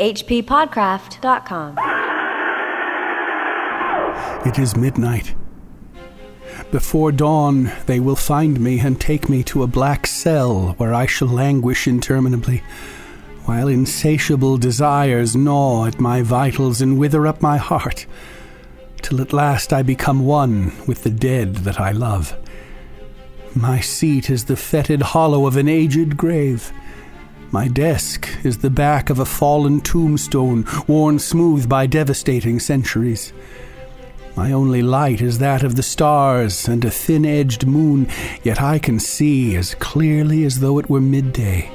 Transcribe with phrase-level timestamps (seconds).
[0.00, 1.76] hppodcraft.com.
[4.46, 5.34] It is midnight.
[6.70, 11.04] Before dawn, they will find me and take me to a black cell where I
[11.04, 12.62] shall languish interminably,
[13.44, 18.06] while insatiable desires gnaw at my vitals and wither up my heart,
[19.02, 22.34] till at last I become one with the dead that I love.
[23.54, 26.72] My seat is the fetid hollow of an aged grave.
[27.52, 33.32] My desk is the back of a fallen tombstone worn smooth by devastating centuries.
[34.36, 38.08] My only light is that of the stars and a thin edged moon,
[38.44, 41.72] yet I can see as clearly as though it were midday.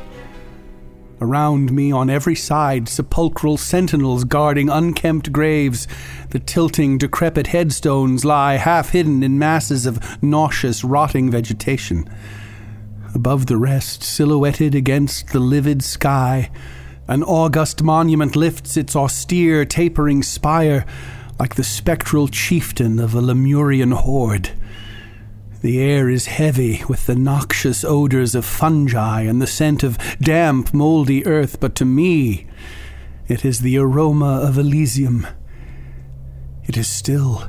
[1.19, 5.89] Around me, on every side, sepulchral sentinels guarding unkempt graves.
[6.29, 12.09] The tilting, decrepit headstones lie half hidden in masses of nauseous, rotting vegetation.
[13.15, 16.51] Above the rest, silhouetted against the livid sky,
[17.07, 20.85] an august monument lifts its austere, tapering spire
[21.39, 24.51] like the spectral chieftain of a Lemurian horde.
[25.61, 30.73] The air is heavy with the noxious odors of fungi and the scent of damp,
[30.73, 32.45] moldy earth, but to me,
[33.29, 35.25] it is the aroma of Elysium.
[36.65, 37.47] It is still,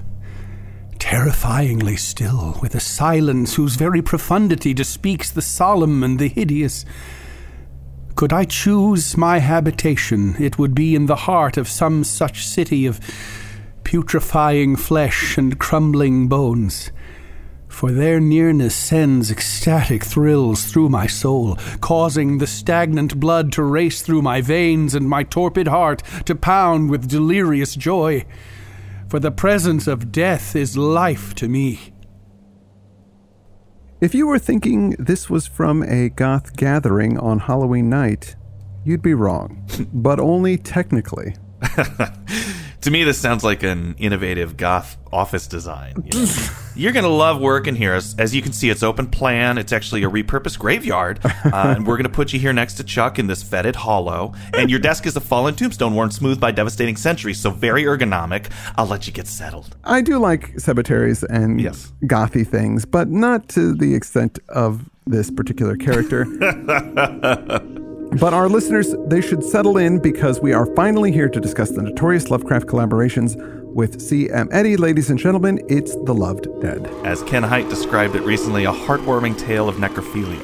[1.09, 6.85] terrifyingly still, with a silence whose very profundity bespeaks the solemn and the hideous.
[8.17, 12.87] Could I choose my habitation, it would be in the heart of some such city
[12.87, 12.99] of
[13.85, 16.91] putrefying flesh and crumbling bones.
[17.69, 24.03] For their nearness sends ecstatic thrills through my soul, causing the stagnant blood to race
[24.03, 28.25] through my veins and my torpid heart to pound with delirious joy.
[29.17, 31.95] For the presence of death is life to me.
[33.99, 38.37] If you were thinking this was from a goth gathering on Halloween night,
[38.85, 41.35] you'd be wrong, but only technically.
[42.83, 45.95] to me, this sounds like an innovative goth office design.
[46.05, 46.33] You know?
[46.77, 47.95] You're going to love working here.
[47.95, 49.57] As, as, you can see, it's open plan.
[49.57, 51.21] It's actually a repurposed graveyard.
[51.25, 54.35] Uh, and we're going to put you here next to Chuck in this fetid hollow.
[54.53, 58.51] And your desk is a fallen tombstone worn smooth by devastating centuries, so very ergonomic.
[58.77, 59.77] I'll let you get settled.
[59.85, 61.93] I do like cemeteries and yes.
[62.03, 66.25] gothy things, but not to the extent of this particular character.
[68.19, 71.83] But our listeners, they should settle in because we are finally here to discuss the
[71.83, 73.37] notorious Lovecraft collaborations
[73.75, 74.49] with C.M.
[74.53, 74.79] Eddy.
[74.79, 76.87] Ladies and gentlemen, it's The Loved Dead.
[77.05, 80.41] As Ken Hite described it recently, a heartwarming tale of necrophilia.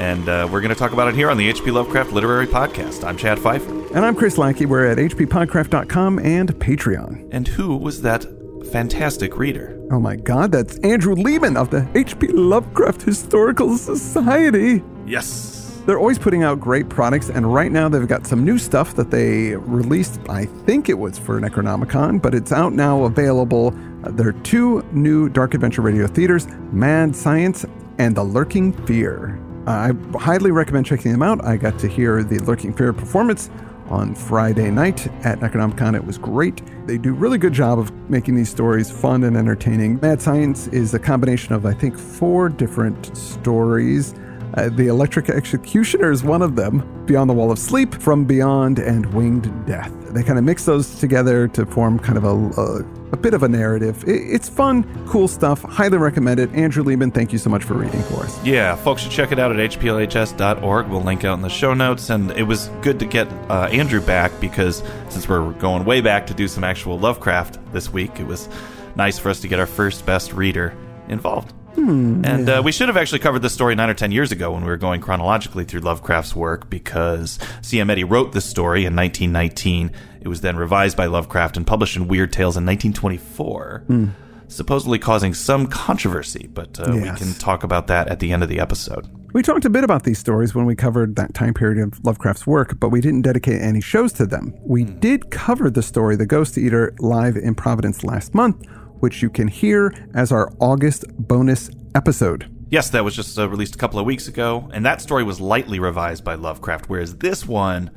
[0.00, 1.70] And uh, we're going to talk about it here on the H.P.
[1.70, 3.04] Lovecraft Literary Podcast.
[3.04, 3.70] I'm Chad Fifer.
[3.94, 4.66] And I'm Chris Lackey.
[4.66, 7.28] We're at hppodcraft.com and Patreon.
[7.30, 8.26] And who was that
[8.72, 9.80] fantastic reader?
[9.92, 12.28] Oh my God, that's Andrew Leman of the H.P.
[12.28, 14.82] Lovecraft Historical Society.
[15.06, 15.59] Yes.
[15.86, 19.10] They're always putting out great products, and right now they've got some new stuff that
[19.10, 20.20] they released.
[20.28, 23.74] I think it was for Necronomicon, but it's out now available.
[24.04, 27.64] Uh, there are two new Dark Adventure Radio theaters Mad Science
[27.98, 29.40] and The Lurking Fear.
[29.66, 31.44] Uh, I highly recommend checking them out.
[31.44, 33.50] I got to hear the Lurking Fear performance
[33.88, 35.96] on Friday night at Necronomicon.
[35.96, 36.62] It was great.
[36.86, 39.98] They do a really good job of making these stories fun and entertaining.
[40.00, 44.14] Mad Science is a combination of, I think, four different stories.
[44.54, 46.84] Uh, the Electric Executioner is one of them.
[47.06, 49.92] Beyond the Wall of Sleep, From Beyond, and Winged Death.
[50.10, 53.42] They kind of mix those together to form kind of a, a, a bit of
[53.42, 54.02] a narrative.
[54.06, 55.62] It, it's fun, cool stuff.
[55.62, 56.50] Highly recommend it.
[56.52, 58.44] Andrew Leman, thank you so much for reading for us.
[58.44, 60.88] Yeah, folks should check it out at hplhs.org.
[60.88, 62.10] We'll link out in the show notes.
[62.10, 66.26] And it was good to get uh, Andrew back because since we're going way back
[66.28, 68.48] to do some actual Lovecraft this week, it was
[68.96, 70.76] nice for us to get our first best reader
[71.08, 71.52] involved.
[71.80, 72.58] Hmm, and yeah.
[72.58, 74.68] uh, we should have actually covered this story nine or ten years ago when we
[74.68, 77.88] were going chronologically through Lovecraft's work because C.M.
[77.88, 79.90] Eddy wrote this story in 1919.
[80.20, 84.06] It was then revised by Lovecraft and published in Weird Tales in 1924, Hmm.
[84.48, 86.48] supposedly causing some controversy.
[86.52, 87.18] But uh, Yes.
[87.20, 89.06] we can talk about that at the end of the episode.
[89.32, 92.46] We talked a bit about these stories when we covered that time period of Lovecraft's
[92.46, 94.52] work, but we didn't dedicate any shows to them.
[94.60, 98.66] We did cover the story The Ghost Eater live in Providence last month,
[98.98, 102.54] which you can hear as our August bonus episode.
[102.70, 105.40] Yes, that was just uh, released a couple of weeks ago, and that story was
[105.40, 107.90] lightly revised by Lovecraft, whereas this one,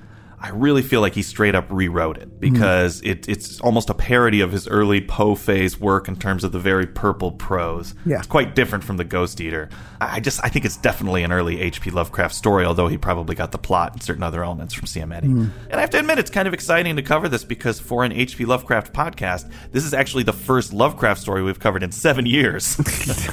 [0.43, 4.41] I really feel like he straight up rewrote it because it, it's almost a parody
[4.41, 7.95] of his early Poe phase work in terms of the very purple prose.
[8.05, 8.17] Yeah.
[8.17, 9.69] It's quite different from the Ghost Eater.
[10.01, 11.91] I just I think it's definitely an early H.P.
[11.91, 15.13] Lovecraft story, although he probably got the plot and certain other elements from C.M.
[15.13, 15.27] Eddy.
[15.27, 18.11] And I have to admit, it's kind of exciting to cover this because for an
[18.11, 18.43] H.P.
[18.43, 22.75] Lovecraft podcast, this is actually the first Lovecraft story we've covered in seven years.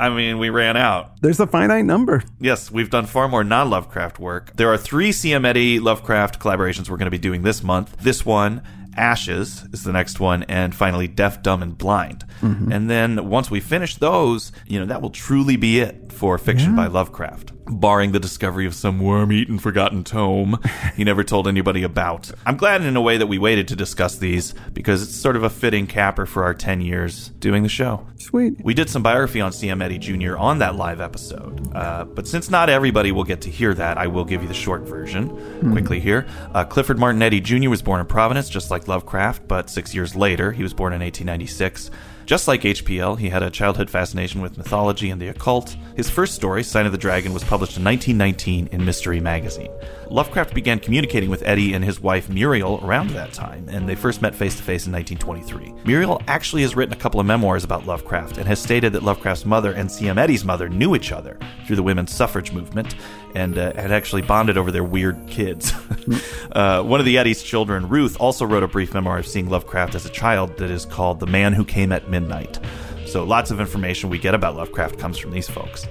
[0.00, 1.20] I mean, we ran out.
[1.20, 2.22] There's a finite number.
[2.40, 4.56] Yes, we've done far more non Lovecraft work.
[4.56, 7.98] There are three CM Eddy Lovecraft collaborations we're going to be doing this month.
[7.98, 8.62] This one,
[8.96, 12.24] Ashes, is the next one, and finally Deaf, Dumb, and Blind.
[12.40, 12.72] Mm-hmm.
[12.72, 16.76] And then once we finish those, you know, that will truly be it for fiction
[16.76, 17.52] by Lovecraft.
[17.80, 20.60] Barring the discovery of some worm eaten forgotten tome
[20.94, 22.30] he never told anybody about.
[22.44, 25.44] I'm glad in a way that we waited to discuss these because it's sort of
[25.44, 28.06] a fitting capper for our 10 years doing the show.
[28.18, 28.62] Sweet.
[28.62, 30.36] We did some biography on CM Eddy Jr.
[30.36, 31.74] on that live episode.
[31.74, 34.52] Uh, but since not everybody will get to hear that, I will give you the
[34.52, 36.26] short version quickly here.
[36.52, 37.70] Uh, Clifford Martin Eddy Jr.
[37.70, 41.00] was born in Providence, just like Lovecraft, but six years later, he was born in
[41.00, 41.90] 1896.
[42.30, 45.76] Just like HPL, he had a childhood fascination with mythology and the occult.
[45.96, 49.72] His first story, Sign of the Dragon, was published in 1919 in Mystery Magazine.
[50.08, 54.22] Lovecraft began communicating with Eddy and his wife Muriel around that time, and they first
[54.22, 55.74] met face to face in 1923.
[55.84, 59.44] Muriel actually has written a couple of memoirs about Lovecraft and has stated that Lovecraft's
[59.44, 61.36] mother and CM Eddy's mother knew each other
[61.66, 62.94] through the women's suffrage movement
[63.34, 65.72] and uh, had actually bonded over their weird kids.
[66.52, 69.94] uh, one of the Eddy's children, Ruth, also wrote a brief memoir of seeing Lovecraft
[69.94, 72.58] as a child that is called The Man Who Came at Midnight.
[73.06, 75.84] So lots of information we get about Lovecraft comes from these folks.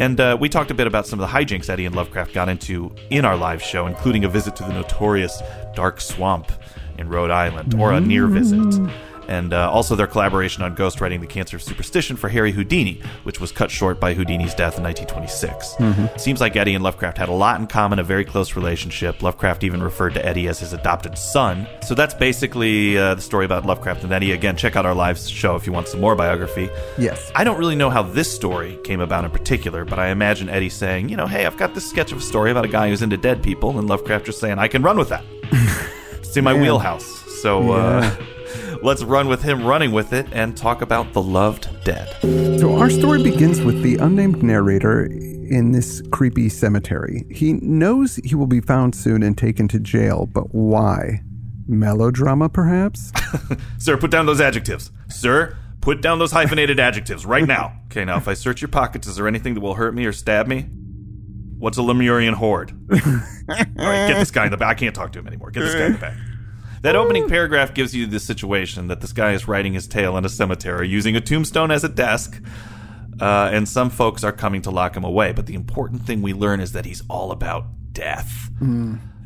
[0.00, 2.50] And uh, we talked a bit about some of the hijinks Eddy and Lovecraft got
[2.50, 5.40] into in our live show, including a visit to the notorious
[5.74, 6.52] Dark Swamp
[6.98, 8.74] in Rhode Island, or a near visit.
[9.28, 13.40] And uh, also their collaboration on ghostwriting The Cancer of Superstition for Harry Houdini, which
[13.40, 15.76] was cut short by Houdini's death in 1926.
[16.22, 19.22] Seems like Eddy and Lovecraft had a lot in common, a very close relationship.
[19.22, 21.66] Lovecraft even referred to Eddy as his adopted son.
[21.82, 24.32] So that's basically uh, the story about Lovecraft and Eddy.
[24.32, 26.68] Again, check out our live show if you want some more biography.
[26.98, 27.30] Yes.
[27.34, 30.68] I don't really know how this story came about in particular, but I imagine Eddy
[30.68, 33.02] saying, you know, hey, I've got this sketch of a story about a guy who's
[33.02, 35.24] into dead people, and Lovecraft just saying, I can run with that.
[36.12, 37.06] it's in my wheelhouse.
[37.42, 38.26] So uh, Yeah.
[38.82, 42.08] Let's run with him running with it and talk about the loved dead.
[42.60, 47.24] So our story begins with the unnamed narrator in this creepy cemetery.
[47.30, 51.22] He knows he will be found soon and taken to jail, but why?
[51.68, 53.12] Melodrama, perhaps?
[53.78, 54.90] Sir, put down those adjectives.
[55.08, 57.80] Sir, put down those hyphenated adjectives right now.
[57.86, 60.12] Okay, now if I search your pockets, is there anything that will hurt me or
[60.12, 60.68] stab me?
[61.58, 62.72] What's a Lemurian horde?
[62.92, 62.98] All
[63.48, 64.76] right, get this guy in the back.
[64.76, 65.50] I can't talk to him anymore.
[65.50, 66.16] Get this guy in the back.
[66.86, 70.24] That opening paragraph gives you the situation that this guy is writing his tale in
[70.24, 72.40] a cemetery using a tombstone as a desk,
[73.20, 75.32] uh, and some folks are coming to lock him away.
[75.32, 78.52] But the important thing we learn is that he's all about death.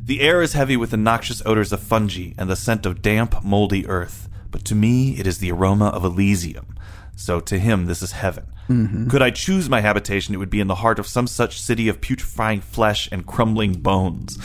[0.02, 3.44] The air is heavy with the noxious odors of fungi and the scent of damp,
[3.44, 4.30] moldy earth.
[4.50, 6.78] But to me, it is the aroma of Elysium.
[7.14, 8.46] So to him, this is heaven.
[9.10, 11.90] Could I choose my habitation, it would be in the heart of some such city
[11.90, 14.38] of putrefying flesh and crumbling bones.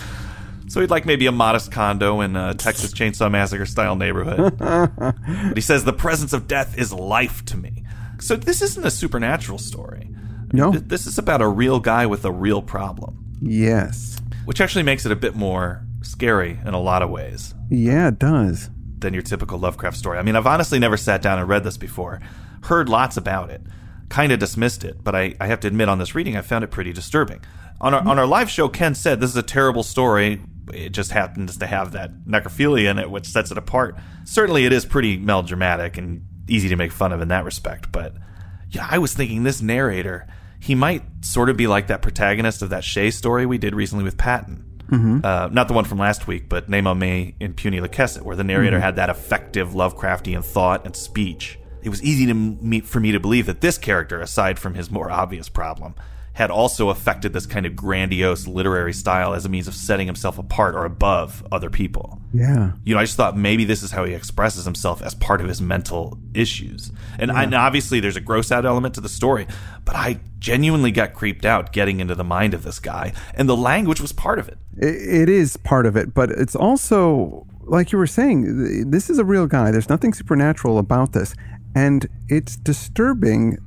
[0.67, 4.57] So he'd like maybe a modest condo in a Texas Chainsaw Massacre style neighborhood.
[4.57, 5.15] but
[5.56, 7.83] he says the presence of death is life to me.
[8.19, 10.09] So this isn't a supernatural story.
[10.53, 10.71] No.
[10.71, 14.19] This is about a real guy with a real problem Yes.
[14.45, 18.19] which actually makes it a bit more scary in a lot of ways Yeah, it
[18.19, 18.69] does.
[19.00, 20.18] than your typical Lovecraft story.
[20.18, 22.21] I mean, I've honestly never sat down and read this before,
[22.63, 23.61] heard lots about it,
[24.09, 26.63] kind of dismissed it, but I, I have to admit on this reading, I found
[26.63, 27.41] it pretty disturbing.
[27.81, 30.41] On our, on our live show, Ken said this is a terrible story.
[30.73, 33.95] It just happens to have that necrophilia in it, which sets it apart.
[34.23, 38.13] Certainly, it is pretty melodramatic and easy to make fun of in that respect, but
[38.69, 40.27] yeah, I was thinking this narrator,
[40.59, 44.03] he might sort of be like that protagonist of that Shea story we did recently
[44.03, 44.63] with Patton.
[45.25, 48.79] Uh, not the one from last week, but Nemo Me Impune Lacessit, where the narrator
[48.79, 51.57] had that effective Lovecraftian thought and speech.
[51.81, 54.92] It was easy to me, for me to believe that this character, aside from his
[54.92, 55.95] more obvious problem,
[56.35, 60.37] had also affected this kind of grandiose literary style as a means of setting himself
[60.37, 62.19] apart or above other people.
[62.33, 62.73] Yeah.
[62.83, 65.47] You know, I just thought maybe this is how he expresses himself as part of
[65.47, 66.92] his mental issues.
[67.18, 69.47] And, I, and obviously, there's a gross out element to the story,
[69.85, 73.56] but I genuinely got creeped out getting into the mind of this guy, and the
[73.56, 74.57] language was part of it.
[74.77, 79.19] It, it is part of it, but it's also, like you were saying, this is
[79.19, 79.71] a real guy.
[79.71, 81.33] There's nothing supernatural about this.
[81.73, 83.57] And it's disturbing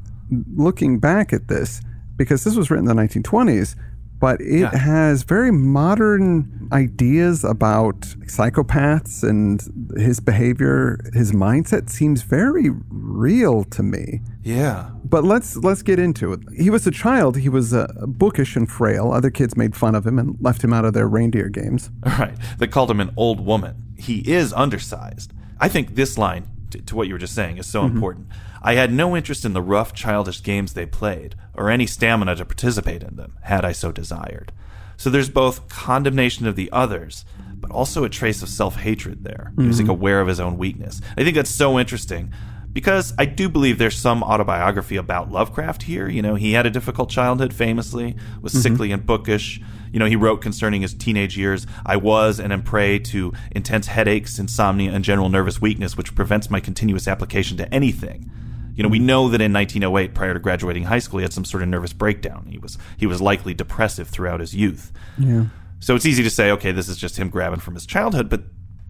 [0.55, 1.81] looking back at this
[2.19, 3.75] because this was written in the 1920s,
[4.21, 4.77] but it Yeah.
[4.77, 9.63] has very modern ideas about psychopaths and
[9.97, 10.99] his behavior.
[11.15, 14.21] His mindset seems very real to me.
[14.43, 14.91] Yeah.
[15.05, 16.41] But let's let's get into it.
[16.57, 17.37] He was a child.
[17.37, 19.13] He was uh, bookish and frail.
[19.13, 21.91] Other kids made fun of him and left him out of their reindeer games.
[22.19, 22.37] Right.
[22.59, 23.75] They called him an old woman.
[23.97, 25.33] He is undersized.
[25.61, 28.27] I think this line, to, to what you were just saying, is so important.
[28.63, 32.45] I had no interest in the rough, childish games they played, or any stamina to
[32.45, 34.53] participate in them, had I so desired.
[34.97, 37.25] So there's both condemnation of the others,
[37.55, 39.53] but also a trace of self hatred there.
[39.59, 41.01] He was like aware of his own weakness.
[41.17, 42.33] I think that's so interesting
[42.73, 46.09] because I do believe there's some autobiography about Lovecraft here.
[46.09, 48.61] You know, he had a difficult childhood, famously, was Mm-hmm.
[48.63, 49.61] sickly and bookish.
[49.93, 53.87] You know, he wrote concerning his teenage years I was and am prey to intense
[53.87, 58.31] headaches, insomnia, and general nervous weakness, which prevents my continuous application to anything.
[58.79, 61.45] You know, we know that in 1908, prior to graduating high school, he had some
[61.45, 62.47] sort of nervous breakdown.
[62.49, 64.93] He was he was likely depressive throughout his youth.
[65.19, 65.47] Yeah.
[65.81, 68.43] So it's easy to say, okay, this is just him grabbing from his childhood, but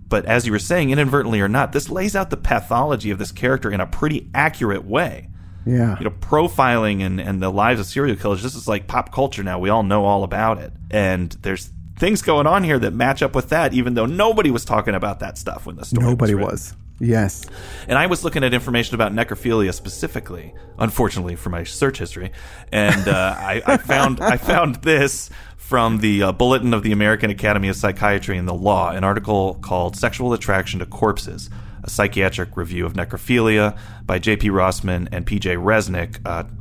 [0.06, 3.32] but as you were saying, inadvertently or not, this lays out the pathology of this
[3.32, 5.30] character in a pretty accurate way.
[5.64, 5.96] Yeah.
[5.98, 9.42] You know, profiling and, and the lives of serial killers, this is like pop culture
[9.42, 9.58] now.
[9.58, 10.72] We all know all about it.
[10.90, 14.64] And there's things going on here that match up with that, even though nobody was
[14.64, 16.44] talking about that stuff when the story Nobody was.
[16.44, 16.74] was.
[17.00, 17.46] Yes.
[17.86, 22.32] And I was looking at information about necrophilia specifically, unfortunately for my search history,
[22.72, 27.30] and uh, I, I found I found this from the uh, Bulletin of the American
[27.30, 31.50] Academy of Psychiatry and the Law, an article called "Sexual Attraction to Corpses."
[31.84, 34.50] A psychiatric review of necrophilia by J.P.
[34.50, 35.54] Rosman and P.J.
[35.54, 36.18] Resnick,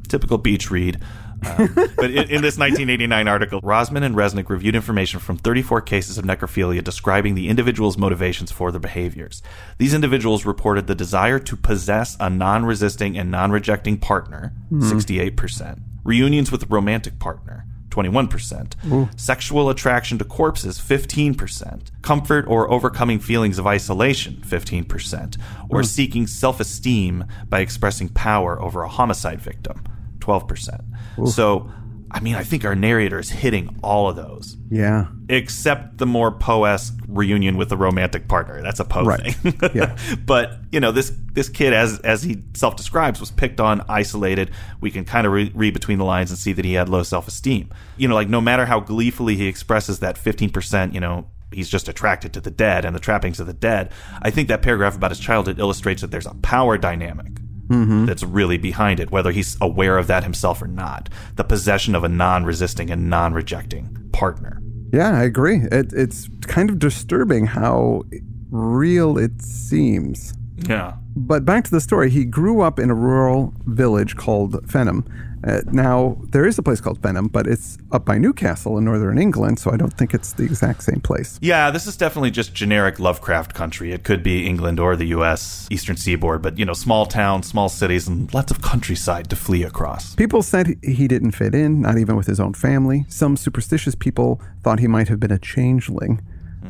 [0.08, 1.01] typical beach read.
[1.46, 6.17] Uh, but in, in this 1989 article, Rosman and Resnick reviewed information from 34 cases
[6.17, 9.41] of necrophilia describing the individual's motivations for their behaviors.
[9.77, 15.79] These individuals reported the desire to possess a non resisting and non rejecting partner, 68%,
[16.03, 23.58] reunions with a romantic partner, 21%, sexual attraction to corpses, 15%, comfort or overcoming feelings
[23.58, 25.38] of isolation, 15%,
[25.70, 29.84] or seeking self esteem by expressing power over a homicide victim,
[30.27, 31.29] 12%.
[31.29, 31.72] So,
[32.12, 35.07] I mean, I think our narrator is hitting all of those, Yeah.
[35.29, 38.62] except the more Poe-esque reunion with the romantic partner.
[38.62, 39.34] That's a Poe Right.
[39.36, 39.53] thing.
[39.74, 39.96] Yeah.
[40.25, 44.51] but you know, this this kid, as as he self describes, was picked on, isolated.
[44.81, 47.03] We can kind of re- read between the lines and see that he had low
[47.03, 47.69] self esteem.
[47.98, 51.27] You know, like no matter how gleefully he expresses that fifteen percent, you know.
[51.50, 53.93] He's just attracted to the dead and the trappings of the dead.
[54.22, 58.05] I think that paragraph about his childhood illustrates that there's a power dynamic Mm-hmm.
[58.05, 61.09] that's really behind it, whether he's aware of that himself or not.
[61.36, 64.62] The possession of a non resisting and non rejecting partner.
[64.93, 65.63] Yeah, I agree.
[65.71, 68.03] It, it's kind of disturbing how
[68.50, 70.33] real it seems.
[70.57, 70.93] Yeah.
[71.15, 75.05] But back to the story, he grew up in a rural village called Fenham.
[75.43, 79.19] Uh, now, there is a place called Fenham, but it's up by Newcastle in northern
[79.19, 81.37] England, so I don't think it's the exact same place.
[81.43, 83.91] Yeah, this is definitely just generic Lovecraft country.
[83.91, 85.67] It could be England or the U.S.
[85.69, 89.61] Eastern Seaboard, but you know, small towns, small cities, and lots of countryside to flee
[89.63, 90.15] across.
[90.15, 93.05] People said he- he didn't fit in, not even with his own family.
[93.07, 96.19] Some superstitious people thought he might have been a changeling.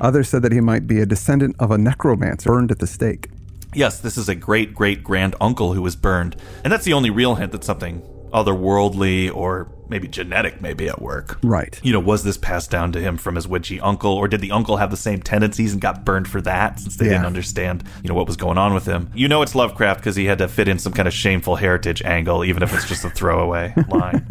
[0.02, 3.30] Others said that he might be a descendant of a necromancer burned at the stake.
[3.74, 7.10] Yes, this is a great great grand uncle who was burned, and that's the only
[7.10, 8.02] real hint that something
[8.34, 11.38] otherworldly or maybe genetic maybe at work.
[11.44, 11.80] Right.
[11.84, 14.52] You know, was this passed down to him from his witchy uncle, or did the
[14.52, 17.14] uncle have the same tendencies and got burned for that since they Yeah.
[17.14, 19.10] didn't understand, you know, what was going on with him?
[19.14, 22.02] You know, it's Lovecraft because he had to fit in some kind of shameful heritage
[22.04, 24.26] angle, even if it's just a throwaway line.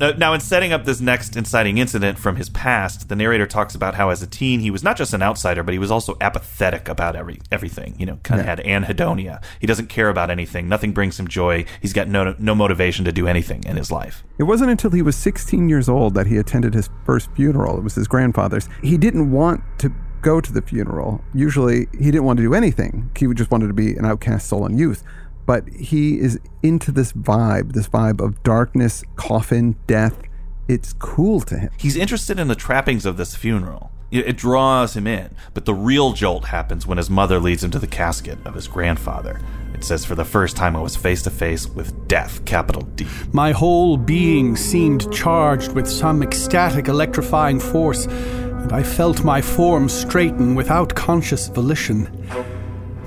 [0.00, 3.74] Uh, now, in setting up this next inciting incident from his past, the narrator talks
[3.74, 6.16] about how, as a teen, he was not just an outsider, but he was also
[6.20, 7.94] apathetic about every everything.
[7.98, 9.42] You know, kind of had anhedonia.
[9.60, 10.68] He doesn't care about anything.
[10.68, 11.64] Nothing brings him joy.
[11.80, 14.22] He's got no no motivation to do anything in his life.
[14.38, 17.78] It wasn't until he was 16 years old that he attended his first funeral.
[17.78, 18.68] It was his grandfather's.
[18.82, 19.92] He didn't want to
[20.22, 21.22] go to the funeral.
[21.34, 23.10] Usually, he didn't want to do anything.
[23.16, 25.02] He just wanted to be an outcast soul in youth.
[25.46, 30.20] But he is into this vibe, this vibe of darkness, coffin, death.
[30.68, 31.70] It's cool to him.
[31.78, 33.90] He's interested in the trappings of this funeral.
[34.10, 37.78] It draws him in, but the real jolt happens when his mother leads him to
[37.78, 39.40] the casket of his grandfather.
[39.72, 43.06] It says, For the first time, I was face to face with death, capital D.
[43.32, 49.88] My whole being seemed charged with some ecstatic, electrifying force, and I felt my form
[49.88, 52.10] straighten without conscious volition.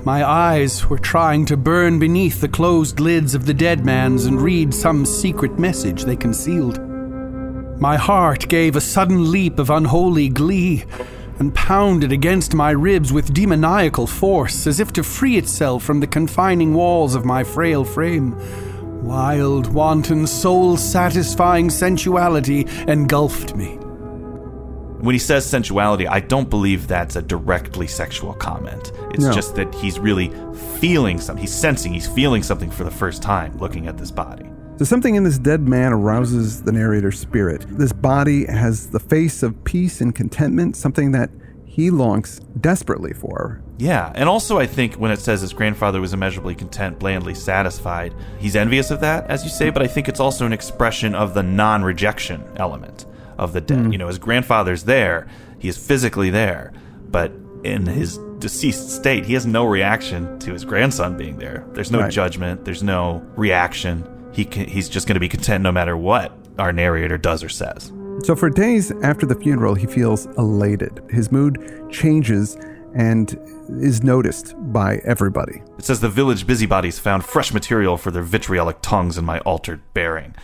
[0.04, 4.40] My eyes were trying to burn beneath the closed lids of the dead man's and
[4.40, 6.93] read some secret message they concealed.
[7.84, 10.86] My heart gave a sudden leap of unholy glee
[11.38, 16.06] and pounded against my ribs with demoniacal force as if to free itself from the
[16.06, 18.38] confining walls of my frail frame.
[19.04, 23.76] Wild, wanton, soul satisfying sensuality engulfed me.
[25.04, 28.92] When he says sensuality, I don't believe that's a directly sexual comment.
[29.10, 29.32] It's No.
[29.32, 30.32] just that he's really
[30.80, 31.42] feeling something.
[31.42, 34.53] He's sensing, he's feeling something for the first time looking at this body.
[34.76, 37.64] So, something in this dead man arouses the narrator's spirit.
[37.68, 41.30] This body has the face of peace and contentment, something that
[41.64, 43.60] he longs desperately for.
[43.78, 48.14] Yeah, and also I think when it says his grandfather was immeasurably content, blandly satisfied,
[48.38, 51.34] he's envious of that, as you say, but I think it's also an expression of
[51.34, 53.06] the non rejection element
[53.38, 53.78] of the dead.
[53.86, 53.92] Hmm.
[53.92, 55.26] You know, his grandfather's there,
[55.58, 56.72] he is physically there,
[57.10, 57.32] but
[57.64, 61.64] in his deceased state, he has no reaction to his grandson being there.
[61.72, 62.12] There's no Right.
[62.12, 62.64] judgment.
[62.64, 64.04] There's no reaction.
[64.34, 67.48] He can, he's just going to be content no matter what our narrator does or
[67.48, 67.92] says.
[68.24, 71.00] So for days after the funeral, he feels elated.
[71.10, 72.56] His mood changes
[72.94, 73.38] and
[73.80, 75.62] is noticed by everybody.
[75.78, 79.82] It says the village busybodies found fresh material for their vitriolic tongues in my altered
[79.94, 80.34] bearing.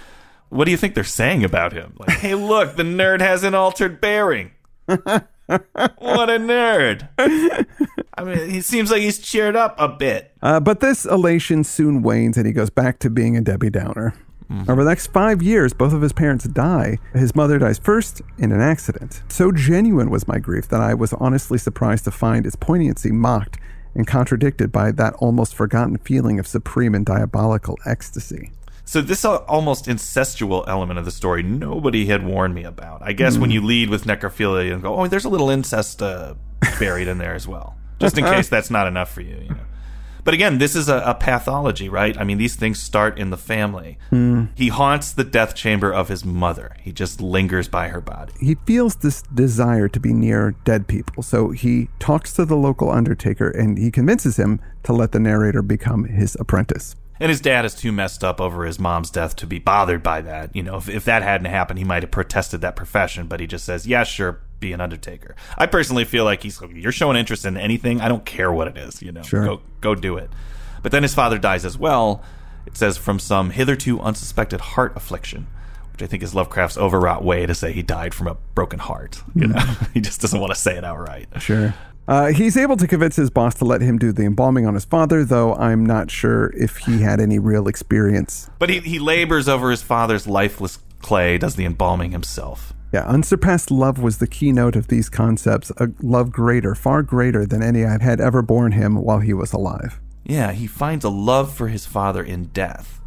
[0.49, 1.95] What do you think they're saying about him?
[1.99, 4.53] Like, hey, look, the nerd has an altered bearing.
[5.99, 7.09] what a nerd.
[8.14, 10.33] I mean, he seems like he's cheered up a bit.
[10.42, 14.14] Uh, but this elation soon wanes and he goes back to being a Debbie Downer.
[14.69, 16.99] Over the next five years, both of his parents die.
[17.12, 19.23] His mother dies first in an accident.
[19.28, 23.59] So genuine was my grief that I was honestly surprised to find its poignancy mocked
[23.95, 28.50] and contradicted by that almost forgotten feeling of supreme and diabolical ecstasy.
[28.91, 33.03] So this almost incestual element of the story, nobody had warned me about.
[33.03, 36.35] I guess when you lead with necrophilia and go, oh, there's a little incest uh,
[36.81, 39.37] buried in there as well, just in case that's not enough for you.
[39.43, 39.61] you know.
[40.25, 42.19] But again, this is a, a pathology, right?
[42.19, 43.97] I mean, these things start in the family.
[44.57, 46.75] He haunts the death chamber of his mother.
[46.81, 48.33] He just lingers by her body.
[48.41, 52.91] He feels this desire to be near dead people, so he talks to the local
[52.91, 56.97] undertaker and he convinces him to let the narrator become his apprentice.
[57.21, 60.23] And his dad is too messed up over his mom's death to be bothered by
[60.23, 60.57] that.
[60.57, 63.47] You know, if, if that hadn't happened, he might have protested that profession, but he
[63.47, 65.37] just says, yeah, sure, be an undertaker.
[65.59, 68.00] I personally feel like he's, you're showing interest in anything.
[68.00, 69.45] I don't care what it is, you know, Sure.
[69.45, 70.31] go, go do it.
[70.83, 72.23] But then his father dies as well.
[72.67, 75.47] It says from some hitherto unsuspected heart affliction,
[75.93, 79.23] which I think is Lovecraft's overwrought way to say he died from a broken heart.
[79.35, 79.53] You hmm.
[79.53, 79.61] know,
[79.95, 81.29] he just doesn't want to say it outright.
[81.39, 81.75] Sure.
[82.09, 84.85] Uh, he's able to convince his boss to let him do the embalming on his
[84.85, 88.50] father, though I'm not sure if he had any real experience.
[88.59, 92.73] But he, he labors over his father's lifeless clay, does the embalming himself.
[92.92, 97.62] Yeah, unsurpassed love was the keynote of these concepts, a love greater, far greater than
[97.62, 100.00] any I had ever borne him while he was alive.
[100.25, 103.00] Yeah, he finds a love for his father in death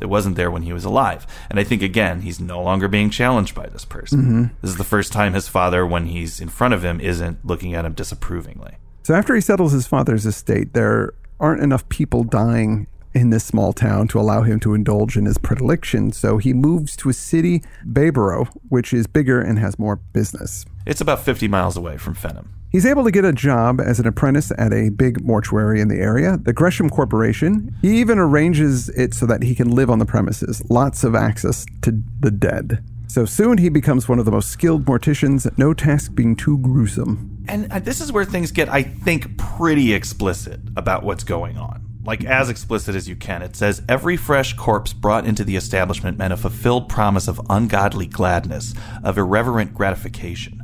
[0.00, 1.26] that wasn't there when he was alive.
[1.48, 4.20] And I think, again, he's no longer being challenged by this person.
[4.20, 4.42] Mm-hmm.
[4.62, 7.74] This is the first time his father, when he's in front of him, isn't looking
[7.74, 8.74] at him disapprovingly.
[9.02, 13.72] So after he settles his father's estate, there aren't enough people dying in this small
[13.72, 17.62] town to allow him to indulge in his predilection, so he moves to a city,
[17.84, 20.64] Bayboro, which is bigger and has more business.
[20.86, 22.50] It's about 50 miles away from Fenham.
[22.70, 25.96] He's able to get a job as an apprentice at a big mortuary in the
[25.96, 27.74] area, the Gresham Corporation.
[27.82, 31.66] He even arranges it so that he can live on the premises, lots of access
[31.82, 32.84] to the dead.
[33.08, 37.44] So soon he becomes one of the most skilled morticians, no task being too gruesome.
[37.48, 41.84] And uh, this is where things get, I think, pretty explicit about what's going on.
[42.04, 43.42] Like, as explicit as you can.
[43.42, 48.06] It says, Every fresh corpse brought into the establishment meant a fulfilled promise of ungodly
[48.06, 50.59] gladness, of irreverent gratification.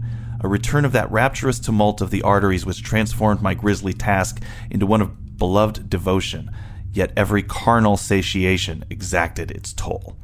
[0.46, 4.86] A return of that rapturous tumult of the arteries which transformed my grisly task into
[4.86, 6.52] one of beloved devotion.
[6.92, 10.16] Yet every carnal satiation exacted its toll.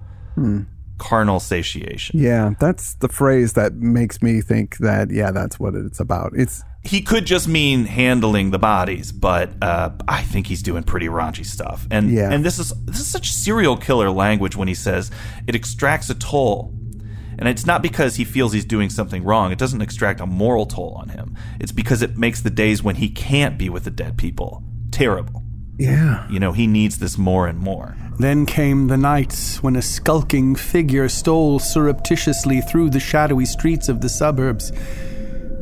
[0.98, 2.20] Carnal satiation.
[2.20, 6.34] Yeah, that's the phrase that makes me think that, yeah, that's what it's about.
[6.36, 11.06] It's he could just mean handling the bodies, but uh, I think he's doing pretty
[11.08, 11.88] raunchy stuff.
[11.90, 12.30] And Yeah.
[12.32, 15.10] and this is this is such serial killer language when he says
[15.48, 16.72] it extracts a toll.
[17.42, 19.50] And it's not because he feels he's doing something wrong.
[19.50, 21.36] It doesn't extract a moral toll on him.
[21.58, 25.42] It's because it makes the days when he can't be with the dead people terrible.
[25.76, 26.28] yeah.
[26.30, 27.96] You know, he needs this more and more.
[28.20, 34.00] Then came the nights when a skulking figure stole surreptitiously through the shadowy streets of
[34.02, 34.70] the suburbs.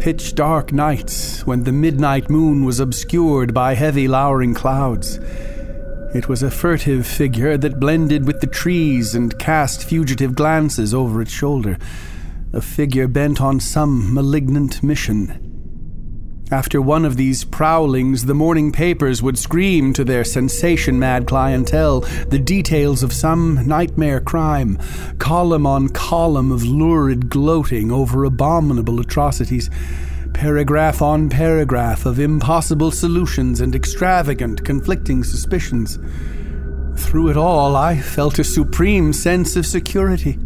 [0.01, 5.19] Pitch dark nights when the midnight moon was obscured by heavy lowering clouds.
[6.13, 11.23] It was a furtive figure that blended with the trees and cast fugitive glances over
[11.23, 11.79] its shoulder.
[12.53, 15.51] A figure bent on some malignant mission.
[16.51, 22.01] After one of these prowlings, the morning papers would scream to their sensation mad clientele
[22.01, 24.81] the details of some nightmare crime,
[25.19, 29.71] column on column of lurid gloating over abominable atrocities,
[30.33, 35.99] paragraph on paragraph of impossible solutions and extravagant, conflicting suspicions.
[36.97, 40.39] Through it all, I felt a supreme sense of security.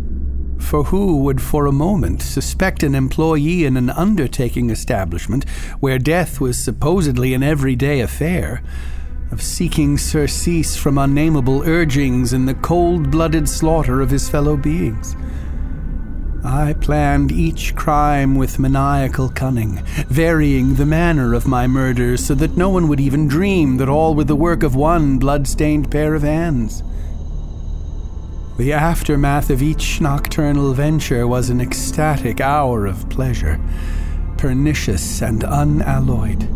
[0.58, 5.48] For who would for a moment suspect an employee in an undertaking establishment
[5.80, 8.62] where death was supposedly an everyday affair
[9.30, 15.16] of seeking surcease from unnameable urgings in the cold blooded slaughter of his fellow beings?
[16.44, 22.57] I planned each crime with maniacal cunning, varying the manner of my murders so that
[22.57, 26.22] no one would even dream that all were the work of one blood-stained pair of
[26.22, 26.83] hands.
[28.59, 33.59] The aftermath of each nocturnal venture was an ecstatic hour of pleasure.
[34.37, 36.46] pernicious and unalloyed.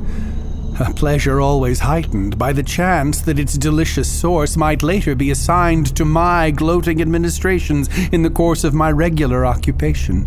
[0.80, 5.96] A pleasure always heightened by the chance that its delicious source might later be assigned
[5.96, 10.24] to my gloating administrations in the course of my regular occupation.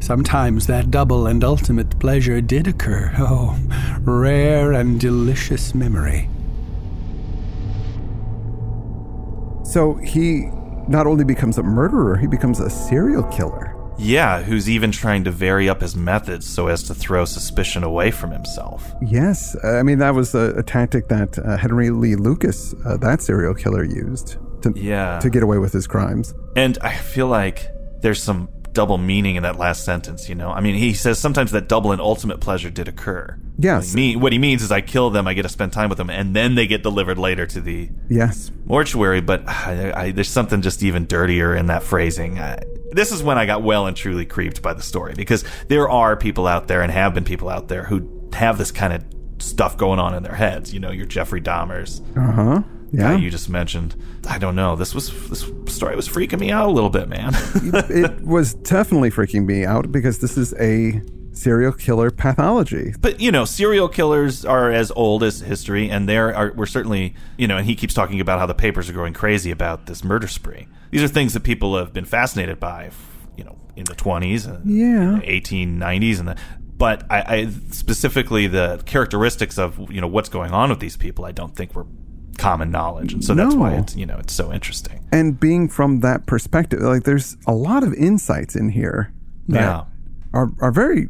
[0.00, 3.12] Sometimes that double and ultimate pleasure did occur.
[3.18, 3.58] Oh,
[4.02, 6.28] rare and delicious memory.
[9.64, 10.50] So he
[10.86, 13.73] not only becomes a murderer, he becomes a serial killer.
[13.98, 18.10] Yeah, who's even trying to vary up his methods so as to throw suspicion away
[18.10, 18.92] from himself.
[19.02, 23.22] Yes, I mean that was a, a tactic that uh, Henry Lee Lucas, uh, that
[23.22, 25.18] serial killer, used to Yeah.
[25.20, 26.34] to get away with his crimes.
[26.56, 27.68] And I feel like
[28.00, 30.50] there's some double meaning in that last sentence, you know?
[30.50, 33.38] I mean, he says sometimes that double and ultimate pleasure did occur.
[33.56, 33.84] Yes.
[33.84, 35.88] What he, mean, what he means is I kill them, I get to spend time
[35.88, 40.10] with them, and then they get delivered later to the Yes, mortuary, but I, I,
[40.10, 42.40] there's something just even dirtier in that phrasing.
[42.40, 42.58] I,
[42.94, 46.16] this is when I got well and truly creeped by the story because there are
[46.16, 49.04] people out there and have been people out there who have this kind of
[49.38, 50.72] stuff going on in their heads.
[50.72, 53.16] You know, your Jeffrey Dahmers, uh huh, yeah.
[53.16, 53.94] you just mentioned.
[54.28, 54.76] I don't know.
[54.76, 57.32] This was this story was freaking me out a little bit, man.
[57.54, 61.02] it was definitely freaking me out because this is a
[61.32, 62.94] serial killer pathology.
[62.98, 67.14] But you know, serial killers are as old as history, and there are we're certainly
[67.36, 70.04] you know, and he keeps talking about how the papers are going crazy about this
[70.04, 70.68] murder spree.
[70.94, 72.90] These are things that people have been fascinated by,
[73.36, 75.18] you know, in the twenties, and Yeah.
[75.24, 76.36] eighteen nineties, and the.
[76.78, 81.24] But I, I specifically the characteristics of you know what's going on with these people,
[81.24, 81.86] I don't think were
[82.38, 83.60] common knowledge, and so that's No.
[83.60, 85.00] why it's you know it's so interesting.
[85.10, 89.12] And being from that perspective, like there's a lot of insights in here
[89.48, 89.82] that Yeah.
[90.32, 91.08] are are very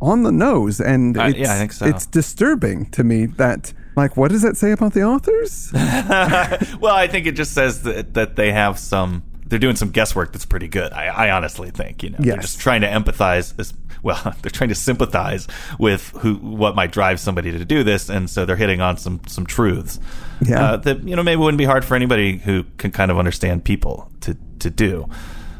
[0.00, 1.86] on the nose, and I- yeah, I think so.
[1.86, 5.70] it's disturbing to me that like what does that say about the authors?
[5.74, 9.22] well, I think it just says that that they have some.
[9.46, 10.94] They're doing some guesswork that's pretty good.
[10.94, 13.58] I, I honestly think you know they're just trying to empathize.
[13.60, 15.46] As, well, they're trying to sympathize
[15.78, 19.20] with who what might drive somebody to do this, and so they're hitting on some
[19.26, 20.00] some truths
[20.40, 20.62] Yeah.
[20.72, 23.64] uh, that you know maybe wouldn't be hard for anybody who can kind of understand
[23.64, 25.08] people to to do.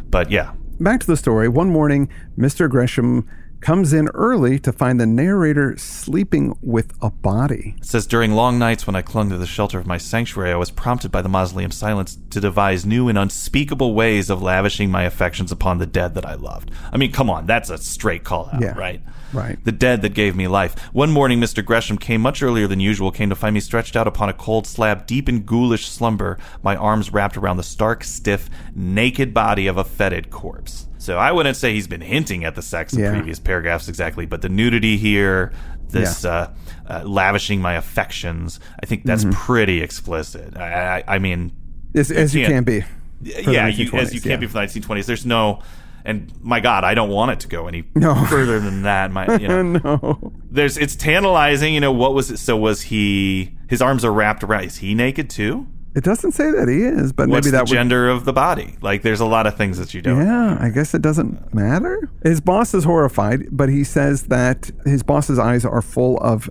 [0.09, 1.49] But yeah, Back to the story.
[1.49, 2.69] One morning, Mr.
[2.69, 3.29] Gresham
[3.63, 7.77] comes in early to find the narrator sleeping with a body.
[7.79, 10.57] It says, During long nights when I clung to the shelter of my sanctuary, I
[10.57, 15.05] was prompted by the mausoleum silence to devise new and unspeakable ways of lavishing my
[15.05, 16.71] affections upon the dead that I loved.
[16.93, 18.77] I mean, come on, that's a straight call out, Yeah.
[18.77, 19.01] right?
[19.33, 19.65] Right.
[19.65, 20.79] The dead that gave me life.
[20.93, 21.65] One morning, Mr.
[21.65, 24.67] Gresham came much earlier than usual, came to find me stretched out upon a cold
[24.67, 29.79] slab, deep in ghoulish slumber, my arms wrapped around the stark, stiff, naked body of
[29.79, 30.87] a fetid corpse.
[31.03, 33.11] So I wouldn't say he's been hinting at the sex in Yeah.
[33.11, 35.53] previous paragraphs exactly, but the nudity here,
[35.89, 36.53] this uh,
[36.89, 39.33] uh, lavishing my affections, I think that's Mm-hmm.
[39.33, 40.57] pretty explicit.
[40.57, 41.51] I, I, I mean,
[41.95, 42.85] As, as you can't- be.
[43.21, 44.29] yeah, you, as you yeah.
[44.31, 45.07] can't be from the 1920s.
[45.07, 45.61] There's no,
[46.05, 48.15] and my God, I don't want it to go any No.
[48.31, 49.11] further than that.
[49.11, 50.33] My, you know, no.
[50.53, 51.75] there's it's tantalizing.
[51.75, 52.39] You know, what was it?
[52.39, 53.57] So was he?
[53.69, 54.65] His arms are wrapped around.
[54.65, 55.67] Is he naked too?
[55.95, 57.75] It doesn't say that he is, but What's maybe the that would.
[57.75, 58.77] gender of the body?
[58.81, 60.25] Like, there's a lot of things that you don't.
[60.25, 62.11] Yeah, I guess it doesn't matter.
[62.23, 66.49] His boss is horrified, but he says that his boss's eyes are full of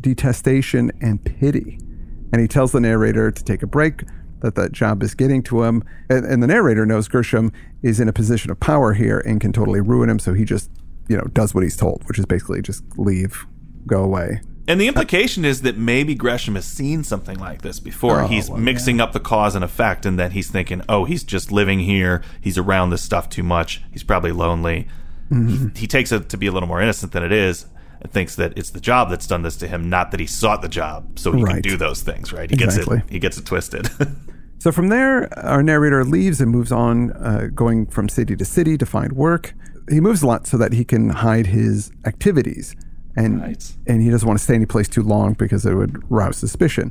[0.00, 1.78] detestation and pity.
[2.32, 4.04] And he tells the narrator to take a break,
[4.40, 5.82] that that job is getting to him.
[6.08, 7.52] And, and the narrator knows Gresham
[7.82, 10.18] is in a position of power here and can totally ruin him.
[10.18, 10.70] So he just,
[11.08, 13.46] you know, does what he's told, which is basically just leave,
[13.86, 14.40] go away.
[14.66, 18.22] And the implication is that maybe Gresham has seen something like this before.
[18.22, 21.22] Oh, he's well, mixing up the cause and effect, and that he's thinking, oh, he's
[21.22, 22.22] just living here.
[22.40, 23.82] He's around this stuff too much.
[23.92, 24.88] He's probably lonely.
[25.30, 25.68] Mm-hmm.
[25.74, 27.66] He, he takes it to be a little more innocent than it is,
[28.00, 30.62] and thinks that it's the job that's done this to him, not that he sought
[30.62, 32.32] the job so he can do those things.
[32.32, 32.48] Right?
[32.48, 32.96] He Exactly.
[32.96, 33.12] gets it.
[33.12, 33.88] He gets it twisted.
[34.64, 38.78] So from there, our narrator leaves and moves on, uh, going from city to city
[38.78, 39.52] to find work.
[39.90, 42.74] He moves a lot so that he can hide his activities,
[43.16, 43.72] and Right.
[43.86, 46.90] and he doesn't want to stay any place too long because it would rouse suspicion.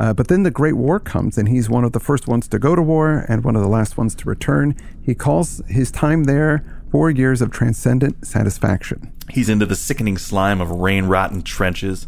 [0.00, 2.58] Uh, but then the Great War comes, and he's one of the first ones to
[2.60, 4.76] go to war and one of the last ones to return.
[5.02, 9.12] He calls his time there four years of transcendent satisfaction.
[9.28, 12.06] He's into the sickening slime of rain rotten trenches.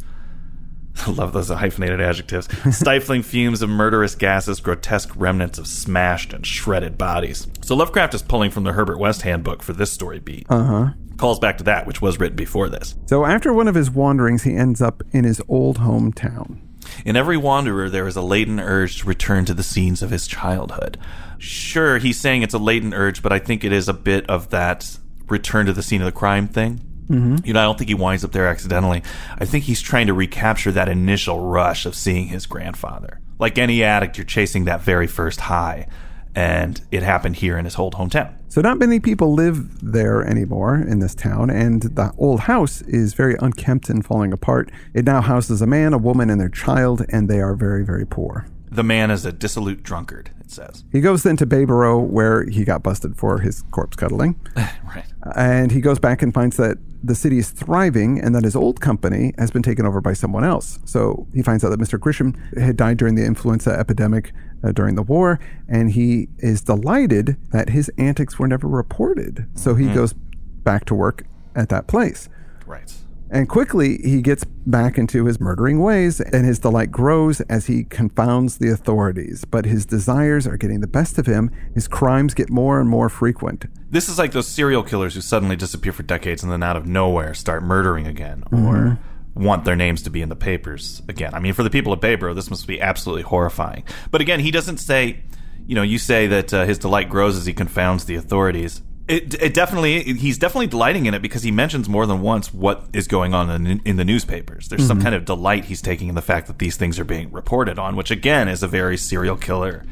[1.07, 2.49] I love those hyphenated adjectives.
[2.77, 7.47] Stifling fumes of murderous gases, grotesque remnants of smashed and shredded bodies.
[7.63, 10.47] So Lovecraft is pulling from the Herbert West handbook for this story beat.
[10.49, 10.89] Uh huh.
[11.17, 12.95] Calls back to that, which was written before this.
[13.07, 16.61] So after one of his wanderings, he ends up in his old hometown.
[17.05, 20.27] In every wanderer, there is a latent urge to return to the scenes of his
[20.27, 20.99] childhood.
[21.39, 24.51] Sure, he's saying it's a latent urge, but I think it is a bit of
[24.51, 24.99] that
[25.29, 26.81] return to the scene of the crime thing.
[27.11, 27.45] Mm-hmm.
[27.45, 29.03] You know, I don't think he winds up there accidentally.
[29.39, 33.21] I think he's trying to recapture that initial rush of seeing his grandfather.
[33.39, 35.89] Like any addict, you're chasing that very first high,
[36.35, 38.35] and it happened here in his old hometown.
[38.49, 43.15] So, not many people live there anymore in this town, and the old house is
[43.15, 44.71] very unkempt and falling apart.
[44.95, 48.07] It now houses a man, a woman, and their child, and they are very, very
[48.07, 48.47] poor.
[48.71, 50.85] The man is a dissolute drunkard, it says.
[50.93, 54.39] He goes then to Bayboro, where he got busted for his corpse cuddling.
[54.57, 55.07] right.
[55.35, 58.81] And he goes back and finds that the city is thriving and that his old
[58.81, 60.79] company has been taken over by someone else.
[60.85, 61.99] So he finds out that Mr.
[61.99, 64.33] Gresham had died during the influenza epidemic
[64.63, 69.47] uh, during the war, and he is delighted that his antics were never reported.
[69.55, 72.29] So he goes back to work at that place.
[72.67, 72.93] Right.
[73.31, 77.85] And quickly he gets back into his murdering ways, and his delight grows as he
[77.85, 79.45] confounds the authorities.
[79.45, 81.51] But his desires are getting the best of him.
[81.75, 83.67] His crimes get more and more frequent.
[83.91, 86.87] This is like those serial killers who suddenly disappear for decades and then out of
[86.87, 88.99] nowhere start murdering again or
[89.35, 91.35] want their names to be in the papers again.
[91.35, 93.85] I mean, for the people of Bayboro, this must be absolutely horrifying.
[94.11, 95.23] But again, he doesn't say,
[95.67, 98.83] you know, you say that uh, his delight grows as he confounds the authorities.
[99.11, 102.85] It, it definitely he's definitely delighting in it because he mentions more than once what
[102.93, 104.69] is going on in, in the newspapers.
[104.69, 105.05] There's some mm-hmm.
[105.05, 107.97] kind of delight he's taking in the fact that these things are being reported on,
[107.97, 109.85] which again is a very serial killer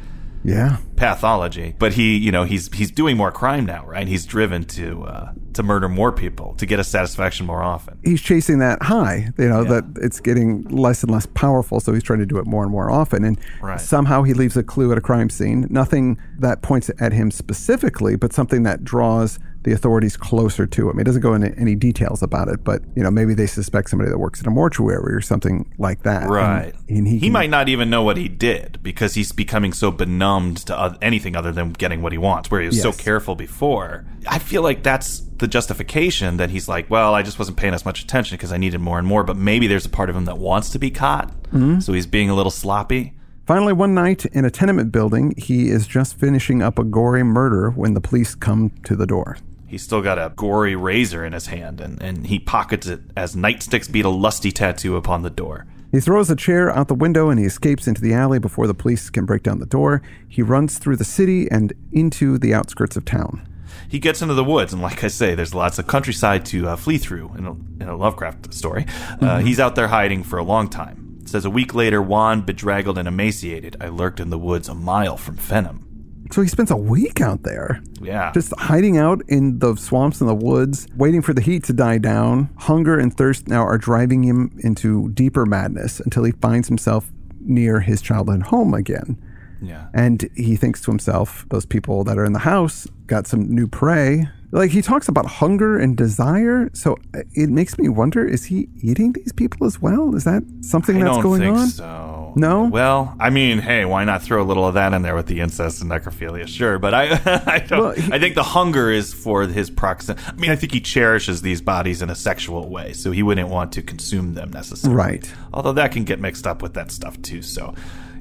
[0.45, 0.79] Yeah.
[0.97, 1.75] pathology.
[1.79, 4.07] But he, you know, he's he's doing more crime now, right?
[4.07, 7.99] He's driven to uh, to murder more people to get a satisfaction more often.
[8.05, 11.81] He's chasing that high, you know, that it's getting less and less powerful.
[11.81, 13.25] So he's trying to do it more and more often.
[13.25, 13.81] And Right.
[13.81, 15.67] somehow he leaves a clue at a crime scene.
[15.71, 20.99] Nothing that points at him specifically, but something that draws the authorities closer to him.
[20.99, 24.09] He doesn't go into any details about it, but, you know, maybe they suspect somebody
[24.11, 26.29] that works at a mortuary or something like that.
[26.29, 26.73] Right.
[26.89, 29.91] And, he, he can- might not even know what he did because he's becoming so
[29.91, 34.07] benumbed to anything other than getting what he wants, where he was so careful before.
[34.29, 37.85] I feel like that's the justification that he's like, well, I just wasn't paying as
[37.85, 39.25] much attention because I needed more and more.
[39.25, 41.81] But maybe there's a part of him that wants to be caught, Mm-hmm.
[41.81, 43.15] so he's being a little sloppy.
[43.47, 47.71] Finally, one night in a tenement building, he is just finishing up a gory murder
[47.71, 49.39] when the police come to the door.
[49.69, 53.37] He's still got a gory razor in his hand, and, and he pockets it as
[53.37, 55.67] nightsticks beat a lusty tattoo upon the door.
[55.93, 58.75] He throws a chair out the window and he escapes into the alley before the
[58.75, 60.03] police can break down the door.
[60.29, 63.47] He runs through the city and into the outskirts of town.
[63.89, 66.77] He gets into the woods, and like I say, there's lots of countryside to uh,
[66.77, 67.53] flee through in a,
[67.83, 68.85] in a Lovecraft story.
[69.21, 71.19] Uh, he's out there hiding for a long time.
[71.23, 74.75] It says a week later, wan, bedraggled, and emaciated, I lurked in the woods a
[74.75, 75.88] mile from Fenham.
[76.31, 78.31] So he spends a week out there, Yeah.
[78.33, 81.99] just hiding out in the swamps and the woods, waiting for the heat to die
[81.99, 82.51] down.
[82.57, 87.11] Hunger and thirst now are driving him into deeper madness until he finds himself
[87.41, 89.17] near his childhood home again.
[89.61, 89.87] yeah.
[89.95, 93.67] And he thinks to himself, those people that are in the house got some new
[93.67, 94.29] prey.
[94.51, 96.71] Like he talks about hunger and desire.
[96.73, 100.15] So uh, it makes me wonder is he eating these people as well?
[100.15, 101.67] Is that something I that's don't going think on?
[101.69, 102.33] so.
[102.37, 102.65] No?
[102.65, 105.41] Well, I mean, hey, why not throw a little of that in there with the
[105.41, 106.47] incest and necrophilia?
[106.47, 107.81] Sure, but I, I don't.
[107.81, 110.25] Well, he- I think the hunger is for his proximity.
[110.27, 113.49] I mean, I think he cherishes these bodies in a sexual way, so he wouldn't
[113.51, 114.97] want to consume them necessarily.
[114.97, 115.35] Right.
[115.53, 117.43] Although that can get mixed up with that stuff too.
[117.43, 117.75] So,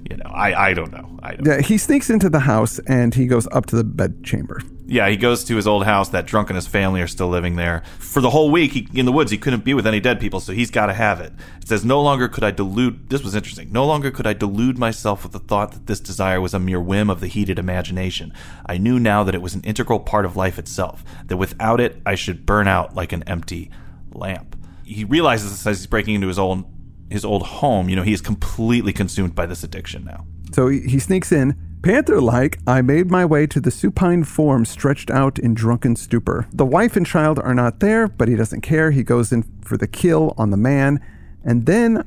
[0.09, 1.19] you know, I, I don't know.
[1.21, 1.45] I don't.
[1.45, 4.61] Yeah, he sneaks into the house and he goes up to the bedchamber.
[4.89, 6.09] Yeah, he goes to his old house.
[6.09, 7.83] That drunk and his family are still living there.
[7.99, 10.39] For the whole week he, in the woods, he couldn't be with any dead people,
[10.39, 11.33] so he's got to have it.
[11.61, 13.09] It says, No longer could I delude.
[13.09, 13.69] This was interesting.
[13.69, 16.79] No longer could I delude myself with the thought that this desire was a mere
[16.79, 18.33] whim of the heated imagination.
[18.65, 22.01] I knew now that it was an integral part of life itself, that without it,
[22.05, 23.69] I should burn out like an empty
[24.13, 24.55] lamp.
[24.85, 26.63] He realizes this as he's breaking into his old,
[27.09, 27.89] his old home.
[27.89, 30.25] You know, he is completely consumed by this addiction now.
[30.53, 31.57] So he, he sneaks in.
[31.81, 36.47] Panther like, I made my way to the supine form stretched out in drunken stupor.
[36.51, 38.91] The wife and child are not there, but he doesn't care.
[38.91, 40.99] He goes in for the kill on the man.
[41.45, 42.03] And then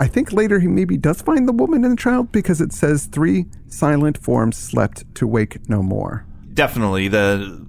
[0.00, 3.06] I think later he maybe does find the woman and the child because it says
[3.06, 6.24] three silent forms slept to wake no more.
[6.54, 7.64] definitely the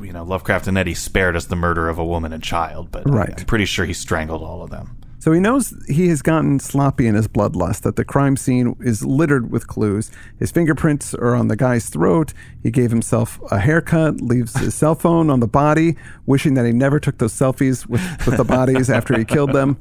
[0.00, 3.08] you know Lovecraft and Eddy spared us the murder of a woman and child, but
[3.08, 3.34] Right.
[3.38, 4.96] I'm pretty sure he strangled all of them.
[5.24, 9.06] So he knows he has gotten sloppy in his bloodlust, that the crime scene is
[9.06, 10.10] littered with clues.
[10.38, 12.34] His fingerprints are on the guy's throat.
[12.62, 16.72] He gave himself a haircut, leaves his cell phone on the body, wishing that he
[16.72, 19.78] never took those selfies with, with the bodies after he killed them.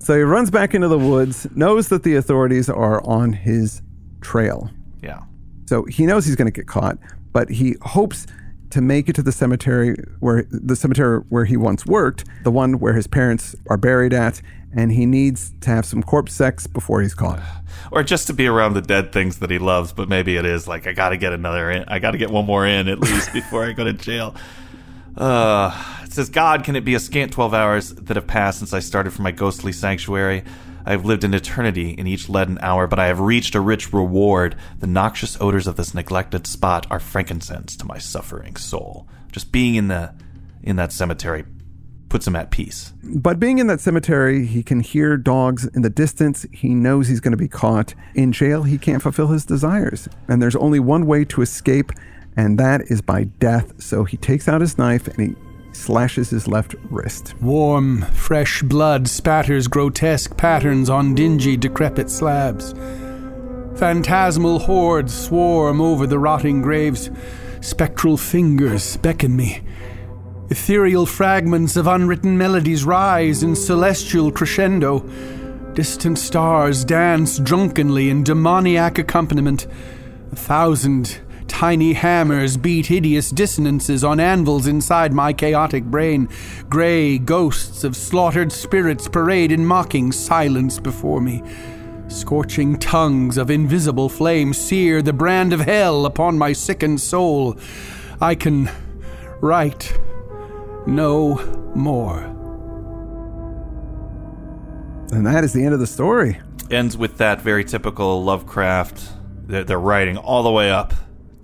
[0.00, 3.80] So he runs back into the woods, knows that the authorities are on his
[4.20, 4.68] trail.
[5.02, 5.22] Yeah.
[5.64, 6.98] So he knows he's going to get caught,
[7.32, 8.26] but he hopes
[8.70, 12.78] to make it to the cemetery where the cemetery where he once worked, the one
[12.78, 14.42] where his parents are buried at,
[14.74, 17.40] and he needs to have some corpse sex before he's caught.
[17.90, 20.68] Or just to be around the dead things that he loves, but maybe it is
[20.68, 21.84] like I got to get another in.
[21.88, 24.34] I got to get one more in at least before I go to jail.
[25.16, 25.70] Uh,
[26.04, 28.80] it says, God, can it be a scant 12 hours that have passed since I
[28.80, 30.44] started from my ghostly sanctuary?
[30.84, 33.92] I have lived an eternity in each leaden hour, but I have reached a rich
[33.92, 34.56] reward.
[34.78, 39.08] The noxious odors of this neglected spot are frankincense to my suffering soul.
[39.32, 40.14] Just being in the
[40.62, 41.44] in that cemetery
[42.08, 42.92] puts him at peace.
[43.02, 46.46] But being in that cemetery, he can hear dogs in the distance.
[46.52, 47.94] He knows he's going to be caught.
[48.14, 50.08] In jail, he can't fulfill his desires.
[50.26, 51.92] And there's only one way to escape,
[52.36, 53.82] and that is by death.
[53.82, 55.36] So he takes out his knife and he
[55.72, 57.34] slashes his left wrist.
[57.40, 62.74] Warm, fresh blood spatters grotesque patterns on dingy, decrepit slabs.
[63.76, 67.10] Phantasmal hordes swarm over the rotting graves.
[67.60, 69.62] Spectral fingers beckon me.
[70.50, 75.00] Ethereal fragments of unwritten melodies rise in celestial crescendo.
[75.74, 79.66] Distant stars dance drunkenly in demoniac accompaniment.
[80.32, 86.28] A thousand tiny hammers beat hideous dissonances on anvils inside my chaotic brain.
[86.68, 91.42] Gray ghosts of slaughtered spirits parade in mocking silence before me.
[92.08, 97.58] Scorching tongues of invisible flame sear the brand of hell upon my sickened soul.
[98.20, 98.70] I can
[99.40, 99.98] write
[100.86, 101.36] no
[101.74, 102.22] more.
[105.10, 106.40] And that is the end of the story.
[106.70, 109.12] Ends with that very typical Lovecraft.
[109.46, 110.92] They're, they're writing all the way up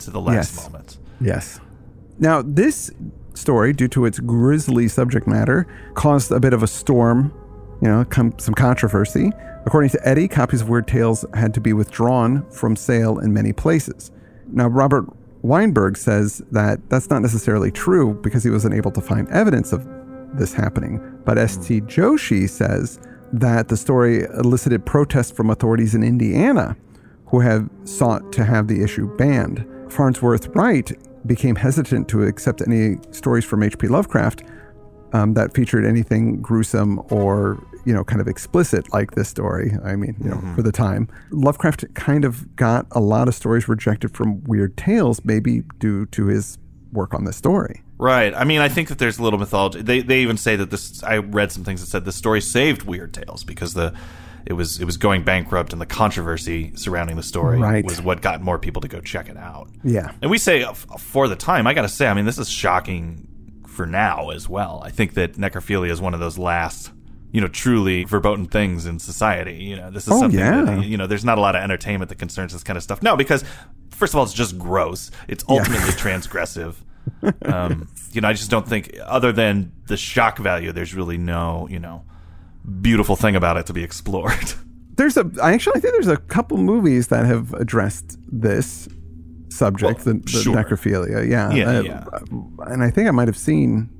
[0.05, 0.65] to the last Yes.
[0.65, 0.99] moment.
[1.21, 1.61] Yes.
[2.19, 2.91] Now, this
[3.35, 7.33] story, due to its grisly subject matter, caused a bit of a storm,
[7.81, 9.33] you know, com- some controversy.
[9.67, 13.53] According to Eddy, copies of Weird Tales had to be withdrawn from sale in many
[13.53, 14.11] places.
[14.53, 15.07] Now, Robert
[15.43, 19.87] Weinberg says that that's not necessarily true because he wasn't able to find evidence of
[20.35, 21.01] this happening.
[21.25, 21.45] But hmm.
[21.45, 21.83] S.T.
[21.83, 22.99] Joshi says
[23.33, 26.77] that the story elicited protests from authorities in Indiana
[27.27, 29.67] who have sought to have the issue banned.
[29.91, 30.91] Farnsworth Wright
[31.27, 33.89] became hesitant to accept any stories from H.P.
[33.89, 34.43] Lovecraft
[35.13, 39.73] um, that featured anything gruesome or you know kind of explicit like this story.
[39.85, 43.69] I mean, you know, for the time, Lovecraft kind of got a lot of stories
[43.69, 46.59] rejected from Weird Tales, maybe due to his
[46.93, 47.83] work on this story.
[47.99, 48.35] Right.
[48.35, 49.83] I mean, I think that there's a little mythology.
[49.83, 51.03] They they even say that this.
[51.05, 53.95] I read some things that said the story saved Weird Tales because the
[54.47, 57.85] it was it was going bankrupt and the controversy surrounding the story Right.
[57.85, 59.69] was what got more people to go check it out.
[59.83, 60.13] Yeah.
[60.23, 62.49] And we say uh, for the time, I got to say, I mean, this is
[62.51, 63.27] shocking
[63.67, 64.83] for now as well.
[64.85, 66.93] I think that necrophilia is one of those last,
[67.33, 69.65] you know, truly verboten things in society.
[69.65, 70.63] You know, this is Oh, something yeah.
[70.63, 73.03] that, you know, there's not a lot of entertainment that concerns this kind of stuff.
[73.03, 73.43] No, because
[73.91, 75.11] first of all, it's just gross.
[75.27, 76.75] It's ultimately transgressive.
[77.45, 81.67] Um, you know, I just don't think, other than the shock value, there's really no,
[81.71, 82.05] you know,
[82.81, 84.53] beautiful thing about it to be explored.
[84.97, 88.87] There's a I actually I think there's a couple movies that have addressed this
[89.49, 90.55] subject, Well, the, the sure.
[90.55, 91.29] necrophilia.
[91.29, 92.05] Yeah, Yeah, Uh, yeah.
[92.73, 93.91] And I think I might have seen.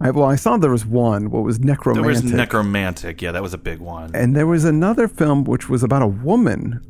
[0.00, 1.30] I, well, I saw there was one.
[1.30, 1.94] What was Nekromantik?
[1.94, 3.20] There was Nekromantik.
[3.20, 4.10] Yeah, that was a big one.
[4.14, 6.80] and there was another film which was about a woman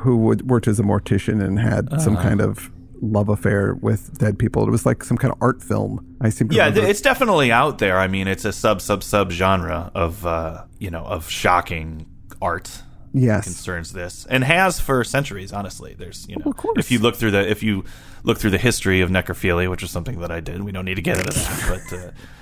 [0.00, 1.98] who would, worked as a mortician and had Uh-huh.
[2.00, 4.66] some kind of love affair with dead people.
[4.66, 6.16] It was like some kind of art film.
[6.20, 6.88] I seem to Yeah, remember.
[6.88, 7.98] it's definitely out there.
[7.98, 12.06] I mean, it's a sub sub sub genre of uh, you know of shocking
[12.40, 12.82] art
[13.12, 13.44] yes.
[13.44, 15.52] concerns this, and has for centuries.
[15.52, 17.84] Honestly, there's you know if you look through the if you
[18.24, 20.62] look through the history of necrophilia, which is something that I did.
[20.62, 21.82] We don't need to get into that,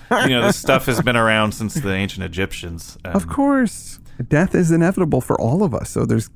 [0.09, 2.97] but uh, you know this stuff has been around since the ancient Egyptians.
[3.05, 5.91] Um, Of course, death is inevitable for all of us.
[5.91, 6.31] So there's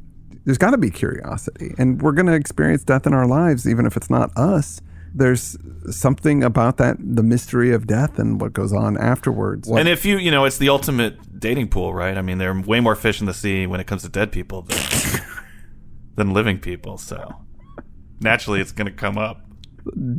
[0.44, 3.87] there's got to be curiosity, and we're going to experience death in our lives, even
[3.87, 4.81] if it's not us.
[5.14, 5.57] There's
[5.90, 9.68] something about that, the mystery of death and what goes on afterwards.
[9.68, 12.16] And if you, you know, it's the ultimate dating pool, right?
[12.16, 14.33] I mean, there are way more fish in the sea when it comes to dead
[14.33, 14.79] people than,
[16.16, 16.98] than living people.
[16.98, 17.35] So
[18.20, 19.40] naturally, it's going to come up.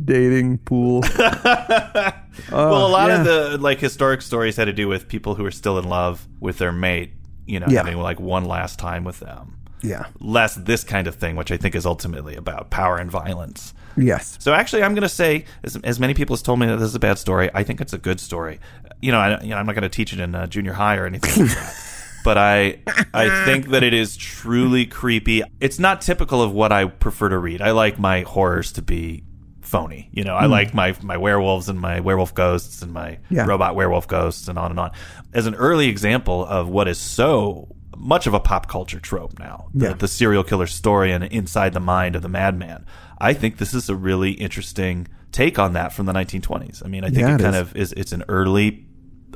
[0.04, 1.02] dating pool.
[1.18, 2.14] well,
[2.50, 5.52] a oh, lot of the like historic stories had to do with people who are
[5.52, 7.12] still in love with their mate,
[7.46, 7.84] you know, Yeah.
[7.84, 9.56] having like one last time with them.
[9.82, 10.06] Yeah.
[10.20, 13.74] Less this kind of thing, which I think is ultimately about power and violence.
[13.96, 14.36] Yes.
[14.40, 16.88] So actually, I'm going to say, as, as many people has told me that this
[16.88, 18.60] is a bad story, I think it's a good story.
[19.02, 20.96] You know, I, you know I'm not going to teach it in uh, junior high
[20.96, 21.76] or anything like that.
[22.22, 22.80] But I,
[23.14, 25.42] I think that it is truly creepy.
[25.58, 27.62] It's not typical of what I prefer to read.
[27.62, 29.24] I like my horrors to be
[29.62, 30.10] phony.
[30.12, 33.46] You know, I like my my werewolves and my werewolf ghosts and my Yeah.
[33.46, 34.90] robot werewolf ghosts and on and on.
[35.32, 39.68] As an early example of what is so much of a pop culture trope now,
[39.74, 39.92] the, Yeah.
[39.94, 42.84] the serial killer story and inside the mind of the madman.
[43.20, 46.82] I think this is a really interesting take on that from the 1920s.
[46.84, 48.86] I mean, I think Yeah, it it kind of is it's an early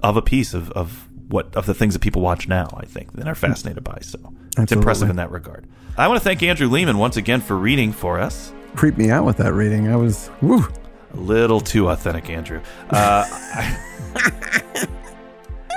[0.02, 3.10] of a piece of, of what of the things that people watch now, I think,
[3.14, 3.98] and are fascinated by.
[4.02, 4.18] So
[4.58, 5.66] it's impressive in that regard.
[5.96, 8.52] I want to thank Andrew Leman once again for reading for us.
[8.76, 9.88] Creeped me out with that reading.
[9.88, 10.66] I was, woo.
[11.12, 12.60] A little too authentic, Andrew.
[12.90, 13.24] Uh,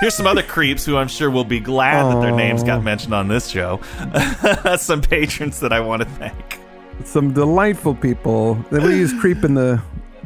[0.00, 3.12] Here's some other creeps who I'm sure will be glad that their names got mentioned
[3.12, 3.80] on this show.
[4.78, 6.60] some patrons that I want to thank.
[7.04, 8.54] Some delightful people.
[8.70, 9.82] They will use creep in the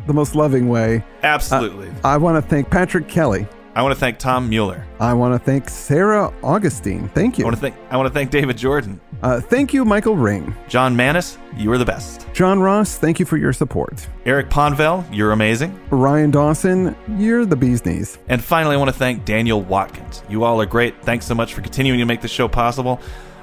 [0.07, 1.05] the most loving way.
[1.23, 1.89] Absolutely.
[1.89, 3.47] Uh, I want to thank Patrick Kelly.
[3.75, 4.85] I want to thank Tom Mueller.
[5.01, 7.09] I want to thank Sarah Augustine.
[7.09, 7.45] Thank you.
[7.45, 9.01] I want to thank I want to thank David Jordan.
[9.23, 10.55] Uh, thank you, Michael Ring.
[10.68, 12.27] John Manis, you are the best.
[12.33, 14.07] John Ross, thank you for your support.
[14.27, 15.79] Eric Ponvel, you're amazing.
[15.91, 18.18] Ryan Dawson, you're the bee's knees.
[18.29, 20.23] And finally, I want to thank Daniel Watkins.
[20.29, 21.03] You all are great.
[21.03, 23.01] Thanks so much for continuing to make the show possible.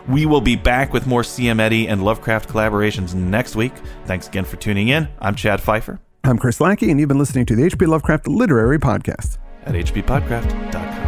[0.08, 3.74] We will be back with more CM Eddy and Lovecraft collaborations next week.
[4.06, 5.08] Thanks again for tuning in.
[5.20, 6.00] I'm Chad Fifer.
[6.24, 10.99] I'm Chris Lackey, and you've been listening to the HP Lovecraft Literary Podcast at hppodcraft.com.